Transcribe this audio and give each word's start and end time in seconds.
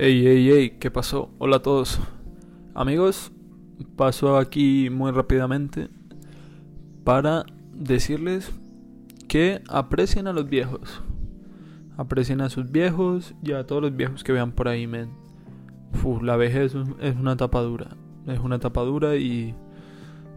Ey, 0.00 0.28
ey, 0.28 0.48
ey, 0.52 0.70
¿qué 0.78 0.92
pasó? 0.92 1.28
Hola 1.38 1.56
a 1.56 1.62
todos. 1.62 1.98
Amigos, 2.72 3.32
paso 3.96 4.36
aquí 4.36 4.90
muy 4.90 5.10
rápidamente 5.10 5.88
para 7.02 7.44
decirles 7.74 8.52
que 9.26 9.60
aprecien 9.68 10.28
a 10.28 10.32
los 10.32 10.48
viejos. 10.48 11.02
Aprecien 11.96 12.42
a 12.42 12.48
sus 12.48 12.70
viejos 12.70 13.34
y 13.42 13.54
a 13.54 13.66
todos 13.66 13.82
los 13.82 13.96
viejos 13.96 14.22
que 14.22 14.30
vean 14.30 14.52
por 14.52 14.68
ahí, 14.68 14.86
men. 14.86 15.10
la 16.22 16.36
vejez 16.36 16.76
es 17.00 17.16
una 17.16 17.32
etapa 17.32 17.60
dura. 17.62 17.96
Es 18.28 18.38
una 18.38 18.54
etapa 18.54 18.82
dura 18.82 19.16
y, 19.16 19.52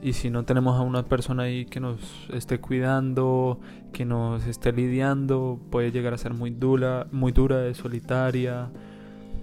y 0.00 0.12
si 0.12 0.30
no 0.30 0.44
tenemos 0.44 0.78
a 0.78 0.82
una 0.82 1.02
persona 1.06 1.42
ahí 1.42 1.64
que 1.64 1.80
nos 1.80 1.98
esté 2.32 2.60
cuidando, 2.60 3.58
que 3.92 4.04
nos 4.04 4.46
esté 4.46 4.70
lidiando, 4.70 5.58
puede 5.68 5.90
llegar 5.90 6.14
a 6.14 6.16
ser 6.16 6.32
muy 6.32 6.50
dura, 6.50 7.08
muy 7.10 7.32
dura, 7.32 7.74
solitaria 7.74 8.70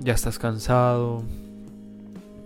ya 0.00 0.14
estás 0.14 0.38
cansado, 0.38 1.22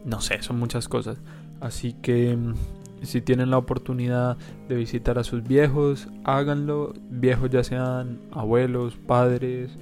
no 0.05 0.21
sé, 0.21 0.43
son 0.43 0.59
muchas 0.59 0.89
cosas. 0.89 1.19
Así 1.61 1.95
que 1.95 2.37
mm, 2.37 2.55
si 3.03 3.21
tienen 3.21 3.51
la 3.51 3.59
oportunidad 3.59 4.37
de 4.69 4.75
visitar 4.77 5.19
a 5.19 5.25
sus 5.25 5.43
viejos, 5.43 6.09
háganlo, 6.25 6.93
viejos 7.11 7.51
ya 7.51 7.65
sean 7.65 8.19
abuelos, 8.33 8.97
padres, 8.97 9.79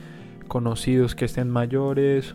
conocidos 0.48 1.14
que 1.14 1.24
estén 1.24 1.50
mayores, 1.50 2.34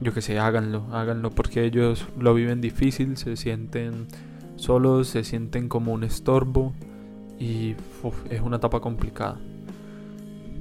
yo 0.00 0.12
que 0.12 0.22
sé, 0.22 0.38
háganlo, 0.38 0.86
háganlo 0.92 1.30
porque 1.30 1.64
ellos 1.64 2.06
lo 2.18 2.34
viven 2.34 2.60
difícil, 2.60 3.16
se 3.16 3.36
sienten 3.36 4.08
solos, 4.56 5.08
se 5.08 5.24
sienten 5.24 5.68
como 5.68 5.92
un 5.92 6.04
estorbo. 6.04 6.72
Y 7.38 7.74
es 8.28 8.42
una 8.42 8.56
etapa 8.58 8.80
complicada 8.80 9.38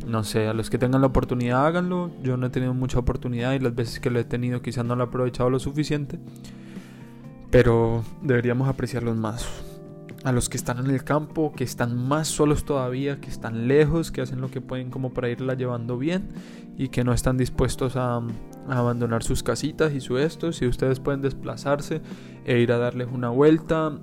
no 0.05 0.23
sé, 0.23 0.47
a 0.47 0.53
los 0.53 0.69
que 0.69 0.78
tengan 0.78 1.02
la 1.02 1.08
oportunidad 1.08 1.66
háganlo. 1.66 2.11
Yo 2.23 2.38
no 2.38 2.47
he 2.47 2.50
tenido 2.50 2.73
mucha 2.73 3.00
oportunidad 3.00 3.53
y 3.53 3.59
las 3.59 3.75
veces 3.75 4.00
que 4.00 4.09
lo 4.09 4.19
he 4.19 4.23
tenido 4.23 4.61
quizás 4.61 4.86
no 4.86 4.95
lo 4.95 5.03
he 5.03 5.08
aprovechado 5.08 5.50
lo 5.50 5.59
suficiente. 5.59 6.19
Pero 7.52 8.03
deberíamos 8.22 8.67
apreciarlos 8.67 9.16
más. 9.16 9.47
A 10.23 10.31
los 10.33 10.50
que 10.50 10.58
están 10.58 10.80
en 10.80 10.92
el 10.92 11.03
campo, 11.03 11.53
que 11.55 11.64
están 11.64 11.95
más 11.95 12.27
solos 12.27 12.66
todavía, 12.66 13.22
que 13.22 13.30
están 13.30 13.67
lejos, 13.67 14.11
que 14.11 14.22
hacen 14.22 14.42
lo 14.42 14.52
que 14.52 14.59
pueden 14.59 14.89
como 14.89 15.14
para 15.14 15.30
irla 15.30 15.53
llevando 15.53 15.97
bien 15.97 16.30
y 16.77 16.89
que 16.89 17.03
no 17.03 17.14
están 17.14 17.38
dispuestos 17.38 17.95
a, 17.95 18.22
abandonar 18.67 19.23
sus 19.23 19.42
casitas 19.42 19.94
y 19.94 20.02
su 20.02 20.17
esto. 20.17 20.52
Si 20.52 20.67
ustedes 20.67 21.00
pueden 21.00 21.22
desplazarse 21.22 22.02
e 22.45 22.59
ir 22.59 22.72
a 22.72 22.77
darles 22.77 23.08
una 23.11 23.30
vuelta, 23.30 23.97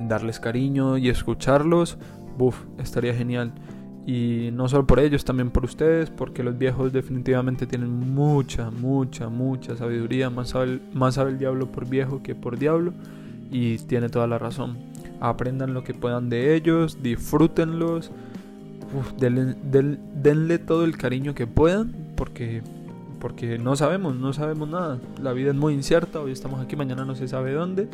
darles 0.00 0.40
cariño 0.40 0.96
y 0.96 1.10
escucharlos, 1.10 1.98
buf, 2.36 2.64
estaría 2.78 3.14
genial. 3.14 3.52
Y 4.08 4.48
no 4.54 4.70
solo 4.70 4.86
por 4.86 5.00
ellos, 5.00 5.22
también 5.22 5.50
por 5.50 5.66
ustedes, 5.66 6.08
porque 6.08 6.42
los 6.42 6.56
viejos 6.56 6.94
definitivamente 6.94 7.66
tienen 7.66 7.90
mucha, 8.14 8.70
mucha, 8.70 9.28
mucha 9.28 9.76
sabiduría. 9.76 10.30
Más 10.30 10.48
sabe, 10.48 10.80
más 10.94 11.16
sabe 11.16 11.32
el 11.32 11.38
diablo 11.38 11.70
por 11.70 11.86
viejo 11.86 12.22
que 12.22 12.34
por 12.34 12.58
diablo. 12.58 12.94
Y 13.50 13.76
tiene 13.76 14.08
toda 14.08 14.26
la 14.26 14.38
razón. 14.38 14.78
Aprendan 15.20 15.74
lo 15.74 15.84
que 15.84 15.92
puedan 15.92 16.30
de 16.30 16.54
ellos, 16.54 17.02
disfrútenlos. 17.02 18.10
denle, 19.20 20.58
todo 20.58 20.84
el 20.84 20.96
cariño 20.96 21.34
que 21.34 21.46
puedan, 21.46 21.92
porque, 22.16 22.62
porque 23.20 23.58
no 23.58 23.76
sabemos, 23.76 24.16
no 24.16 24.32
sabemos 24.32 24.70
nada. 24.70 24.98
La 25.20 25.34
vida 25.34 25.50
es 25.50 25.56
muy 25.56 25.74
incierta, 25.74 26.18
hoy 26.18 26.32
estamos 26.32 26.62
aquí, 26.62 26.76
mañana 26.76 27.04
no 27.04 27.14
se 27.14 27.28
sabe 27.28 27.52
dónde 27.52 27.90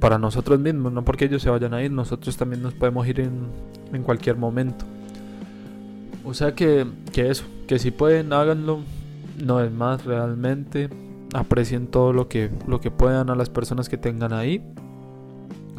para 0.00 0.18
nosotros 0.18 0.58
mismos, 0.58 0.92
no 0.92 1.04
porque 1.04 1.26
ellos 1.26 1.42
se 1.42 1.50
vayan 1.50 1.74
a 1.74 1.82
ir, 1.82 1.92
nosotros 1.92 2.36
también 2.36 2.62
nos 2.62 2.74
podemos 2.74 3.06
ir 3.06 3.20
en, 3.20 3.48
en 3.92 4.02
cualquier 4.02 4.36
momento. 4.36 4.84
O 6.24 6.34
sea 6.34 6.54
que, 6.54 6.86
que 7.12 7.30
eso, 7.30 7.44
que 7.66 7.78
si 7.78 7.90
pueden, 7.90 8.32
háganlo, 8.32 8.80
no 9.44 9.60
es 9.60 9.70
más 9.70 10.04
realmente, 10.04 10.88
aprecien 11.34 11.86
todo 11.86 12.12
lo 12.12 12.28
que, 12.28 12.50
lo 12.66 12.80
que 12.80 12.90
puedan 12.90 13.30
a 13.30 13.34
las 13.34 13.50
personas 13.50 13.88
que 13.88 13.96
tengan 13.96 14.32
ahí. 14.32 14.62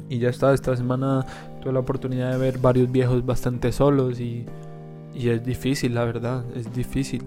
Y 0.10 0.20
ya 0.20 0.30
está, 0.30 0.54
esta 0.54 0.76
semana 0.76 1.26
tuve 1.62 1.74
la 1.74 1.80
oportunidad 1.80 2.32
de 2.32 2.38
ver 2.38 2.58
varios 2.58 2.92
viejos 2.92 3.26
bastante 3.26 3.72
solos 3.72 4.20
y, 4.20 4.46
y 5.16 5.30
es 5.30 5.44
difícil, 5.44 5.96
la 5.96 6.06
verdad, 6.06 6.44
es 6.56 6.74
difícil. 6.74 7.24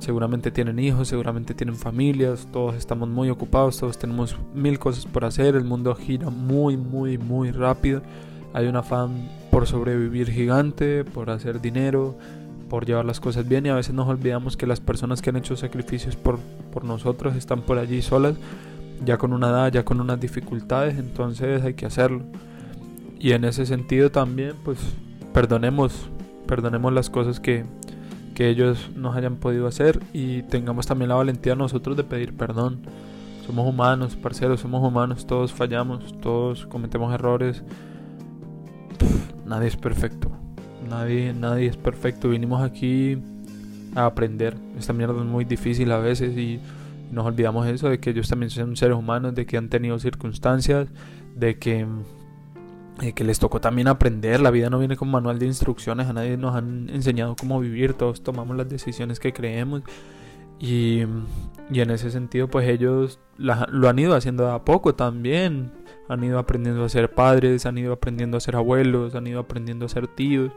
Seguramente 0.00 0.50
tienen 0.50 0.78
hijos, 0.78 1.08
seguramente 1.08 1.52
tienen 1.52 1.76
familias, 1.76 2.48
todos 2.50 2.74
estamos 2.74 3.06
muy 3.10 3.28
ocupados, 3.28 3.76
todos 3.78 3.98
tenemos 3.98 4.34
mil 4.54 4.78
cosas 4.78 5.04
por 5.04 5.26
hacer, 5.26 5.54
el 5.54 5.64
mundo 5.64 5.94
gira 5.94 6.30
muy, 6.30 6.78
muy, 6.78 7.18
muy 7.18 7.50
rápido. 7.50 8.00
Hay 8.54 8.66
un 8.66 8.76
afán 8.76 9.28
por 9.50 9.66
sobrevivir 9.66 10.30
gigante, 10.30 11.04
por 11.04 11.28
hacer 11.28 11.60
dinero, 11.60 12.16
por 12.70 12.86
llevar 12.86 13.04
las 13.04 13.20
cosas 13.20 13.46
bien 13.46 13.66
y 13.66 13.68
a 13.68 13.74
veces 13.74 13.94
nos 13.94 14.08
olvidamos 14.08 14.56
que 14.56 14.66
las 14.66 14.80
personas 14.80 15.20
que 15.20 15.28
han 15.28 15.36
hecho 15.36 15.54
sacrificios 15.54 16.16
por, 16.16 16.38
por 16.72 16.84
nosotros 16.84 17.36
están 17.36 17.60
por 17.60 17.76
allí 17.76 18.00
solas, 18.00 18.36
ya 19.04 19.18
con 19.18 19.34
una 19.34 19.50
edad, 19.50 19.70
ya 19.70 19.84
con 19.84 20.00
unas 20.00 20.18
dificultades, 20.18 20.98
entonces 20.98 21.62
hay 21.62 21.74
que 21.74 21.84
hacerlo. 21.84 22.22
Y 23.18 23.32
en 23.32 23.44
ese 23.44 23.66
sentido 23.66 24.10
también, 24.10 24.54
pues 24.64 24.78
perdonemos, 25.34 26.08
perdonemos 26.46 26.90
las 26.90 27.10
cosas 27.10 27.38
que, 27.38 27.66
que 28.40 28.48
ellos 28.48 28.90
nos 28.96 29.14
hayan 29.14 29.36
podido 29.36 29.66
hacer 29.66 30.00
y 30.14 30.40
tengamos 30.44 30.86
también 30.86 31.10
la 31.10 31.14
valentía 31.14 31.54
nosotros 31.54 31.94
de 31.94 32.04
pedir 32.04 32.34
perdón. 32.34 32.80
Somos 33.44 33.68
humanos, 33.68 34.16
parceros, 34.16 34.60
somos 34.60 34.82
humanos, 34.82 35.26
todos 35.26 35.52
fallamos, 35.52 36.18
todos 36.22 36.64
cometemos 36.64 37.12
errores. 37.12 37.62
nadie 39.44 39.68
es 39.68 39.76
perfecto. 39.76 40.30
Nadie, 40.88 41.34
nadie 41.34 41.66
es 41.66 41.76
perfecto. 41.76 42.30
Vinimos 42.30 42.62
aquí 42.62 43.18
a 43.94 44.06
aprender. 44.06 44.56
Esta 44.78 44.94
mierda 44.94 45.20
es 45.20 45.26
muy 45.26 45.44
difícil 45.44 45.92
a 45.92 45.98
veces 45.98 46.34
y 46.34 46.60
nos 47.12 47.26
olvidamos 47.26 47.66
eso 47.66 47.90
de 47.90 48.00
que 48.00 48.08
ellos 48.08 48.30
también 48.30 48.48
son 48.48 48.74
seres 48.74 48.96
humanos, 48.96 49.34
de 49.34 49.44
que 49.44 49.58
han 49.58 49.68
tenido 49.68 49.98
circunstancias, 49.98 50.88
de 51.36 51.58
que 51.58 51.86
eh, 53.00 53.12
que 53.12 53.24
les 53.24 53.38
tocó 53.38 53.60
también 53.60 53.88
aprender. 53.88 54.40
La 54.40 54.50
vida 54.50 54.70
no 54.70 54.78
viene 54.78 54.96
con 54.96 55.10
manual 55.10 55.38
de 55.38 55.46
instrucciones, 55.46 56.06
a 56.08 56.12
nadie 56.12 56.36
nos 56.36 56.54
han 56.54 56.88
enseñado 56.90 57.36
cómo 57.36 57.60
vivir, 57.60 57.94
todos 57.94 58.22
tomamos 58.22 58.56
las 58.56 58.68
decisiones 58.68 59.18
que 59.20 59.32
creemos. 59.32 59.82
Y, 60.58 61.04
y 61.70 61.80
en 61.80 61.90
ese 61.90 62.10
sentido, 62.10 62.48
pues 62.48 62.68
ellos 62.68 63.18
lo 63.38 63.88
han 63.88 63.98
ido 63.98 64.14
haciendo 64.14 64.50
a 64.50 64.64
poco 64.64 64.94
también. 64.94 65.72
Han 66.08 66.24
ido 66.24 66.38
aprendiendo 66.38 66.84
a 66.84 66.88
ser 66.88 67.14
padres, 67.14 67.66
han 67.66 67.78
ido 67.78 67.92
aprendiendo 67.92 68.36
a 68.36 68.40
ser 68.40 68.56
abuelos, 68.56 69.14
han 69.14 69.26
ido 69.26 69.40
aprendiendo 69.40 69.86
a 69.86 69.88
ser 69.88 70.06
tíos. 70.08 70.52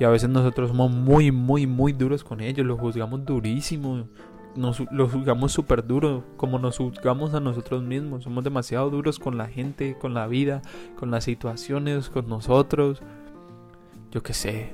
Y 0.00 0.04
a 0.04 0.08
veces 0.08 0.28
nosotros 0.28 0.70
somos 0.70 0.90
muy, 0.90 1.30
muy, 1.30 1.66
muy 1.66 1.92
duros 1.92 2.24
con 2.24 2.40
ellos, 2.40 2.66
los 2.66 2.78
juzgamos 2.80 3.24
durísimo 3.24 4.06
nos 4.56 4.78
juzgamos 5.12 5.52
súper 5.52 5.86
duro, 5.86 6.24
como 6.36 6.58
nos 6.58 6.78
juzgamos 6.78 7.34
a 7.34 7.40
nosotros 7.40 7.82
mismos. 7.82 8.24
Somos 8.24 8.44
demasiado 8.44 8.90
duros 8.90 9.18
con 9.18 9.36
la 9.36 9.46
gente, 9.46 9.96
con 9.98 10.14
la 10.14 10.26
vida, 10.26 10.62
con 10.98 11.10
las 11.10 11.24
situaciones, 11.24 12.08
con 12.08 12.28
nosotros. 12.28 13.02
Yo 14.10 14.22
qué 14.22 14.32
sé, 14.32 14.72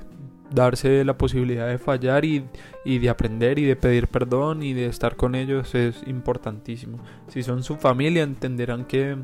darse 0.52 1.04
la 1.04 1.16
posibilidad 1.16 1.68
de 1.68 1.78
fallar 1.78 2.24
y, 2.24 2.44
y, 2.84 2.98
de 2.98 3.10
aprender 3.10 3.58
y 3.58 3.64
de 3.64 3.76
pedir 3.76 4.08
perdón 4.08 4.62
y 4.62 4.72
de 4.72 4.86
estar 4.86 5.16
con 5.16 5.34
ellos 5.34 5.74
es 5.74 6.02
importantísimo. 6.06 6.98
Si 7.28 7.42
son 7.42 7.62
su 7.62 7.76
familia 7.76 8.22
entenderán 8.22 8.84
que, 8.84 9.16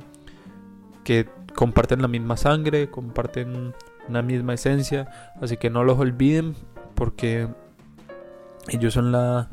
que 1.04 1.28
comparten 1.54 2.02
la 2.02 2.08
misma 2.08 2.36
sangre, 2.36 2.90
comparten 2.90 3.74
una 4.08 4.22
misma 4.22 4.54
esencia, 4.54 5.08
así 5.40 5.56
que 5.56 5.70
no 5.70 5.84
los 5.84 5.98
olviden 5.98 6.54
porque 6.94 7.48
ellos 8.68 8.94
son 8.94 9.12
la 9.12 9.50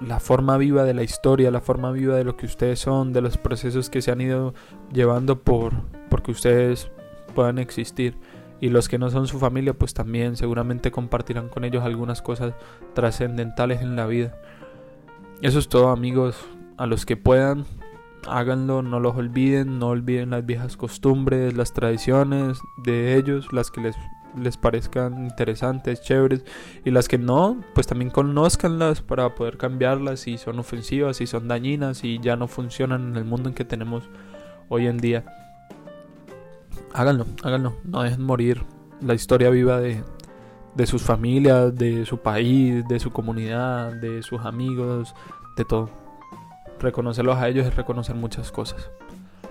la 0.00 0.20
forma 0.20 0.56
viva 0.56 0.84
de 0.84 0.94
la 0.94 1.02
historia, 1.02 1.50
la 1.50 1.60
forma 1.60 1.92
viva 1.92 2.16
de 2.16 2.24
lo 2.24 2.36
que 2.36 2.46
ustedes 2.46 2.78
son, 2.78 3.12
de 3.12 3.20
los 3.20 3.36
procesos 3.36 3.90
que 3.90 4.02
se 4.02 4.10
han 4.10 4.20
ido 4.20 4.54
llevando 4.92 5.40
por 5.40 5.74
porque 6.08 6.32
ustedes 6.32 6.90
puedan 7.34 7.58
existir. 7.58 8.16
Y 8.60 8.68
los 8.68 8.88
que 8.88 8.98
no 8.98 9.08
son 9.08 9.26
su 9.26 9.38
familia, 9.38 9.72
pues 9.72 9.94
también 9.94 10.36
seguramente 10.36 10.90
compartirán 10.90 11.48
con 11.48 11.64
ellos 11.64 11.82
algunas 11.82 12.20
cosas 12.20 12.52
trascendentales 12.94 13.80
en 13.80 13.96
la 13.96 14.06
vida. 14.06 14.38
Eso 15.40 15.58
es 15.58 15.68
todo, 15.68 15.88
amigos. 15.88 16.36
A 16.76 16.86
los 16.86 17.06
que 17.06 17.16
puedan, 17.16 17.64
háganlo, 18.28 18.82
no 18.82 19.00
los 19.00 19.16
olviden, 19.16 19.78
no 19.78 19.88
olviden 19.88 20.30
las 20.30 20.44
viejas 20.44 20.76
costumbres, 20.76 21.56
las 21.56 21.72
tradiciones 21.72 22.58
de 22.84 23.16
ellos, 23.16 23.50
las 23.52 23.70
que 23.70 23.80
les, 23.80 23.96
les 24.36 24.56
parezcan 24.56 25.24
interesantes, 25.24 26.02
chéveres, 26.02 26.44
y 26.84 26.90
las 26.90 27.08
que 27.08 27.18
no, 27.18 27.62
pues 27.74 27.86
también 27.86 28.10
conozcanlas 28.10 29.00
para 29.00 29.34
poder 29.34 29.56
cambiarlas 29.56 30.20
si 30.20 30.38
son 30.38 30.58
ofensivas, 30.58 31.16
si 31.16 31.26
son 31.26 31.48
dañinas, 31.48 32.04
y 32.04 32.18
ya 32.18 32.36
no 32.36 32.48
funcionan 32.48 33.10
en 33.10 33.16
el 33.16 33.24
mundo 33.24 33.48
en 33.48 33.54
que 33.54 33.64
tenemos 33.64 34.08
hoy 34.68 34.86
en 34.86 34.98
día. 34.98 35.24
Háganlo, 36.92 37.26
háganlo, 37.42 37.76
no 37.84 38.02
dejen 38.02 38.22
morir 38.22 38.62
la 39.00 39.14
historia 39.14 39.50
viva 39.50 39.80
de, 39.80 40.02
de 40.74 40.86
sus 40.86 41.02
familias, 41.02 41.74
de 41.74 42.06
su 42.06 42.18
país, 42.18 42.86
de 42.88 42.98
su 43.00 43.12
comunidad, 43.12 43.92
de 43.92 44.22
sus 44.22 44.40
amigos, 44.40 45.14
de 45.56 45.64
todo. 45.64 45.90
Reconocerlos 46.78 47.36
a 47.36 47.48
ellos 47.48 47.66
es 47.66 47.76
reconocer 47.76 48.14
muchas 48.14 48.50
cosas. 48.50 48.90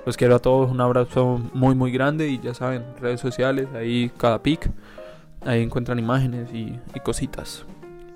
Los 0.06 0.18
quiero 0.18 0.36
a 0.36 0.40
todos, 0.40 0.72
un 0.72 0.82
abrazo 0.82 1.40
muy 1.54 1.76
muy 1.76 1.92
grande 1.92 2.30
y 2.30 2.40
ya 2.40 2.54
saben, 2.54 2.84
redes 3.00 3.20
sociales, 3.20 3.68
ahí 3.76 4.12
cada 4.18 4.42
pic, 4.42 4.72
ahí 5.46 5.62
encuentran 5.62 6.00
imágenes 6.00 6.52
y, 6.54 6.80
y 6.96 7.00
cositas. 7.04 7.66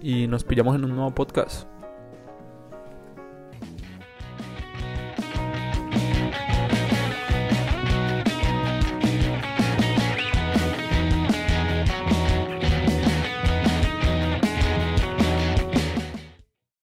Y 0.02 0.28
nos 0.28 0.44
pillamos 0.44 0.76
en 0.76 0.86
un 0.86 0.96
nuevo 0.96 1.12
podcast. 1.12 1.68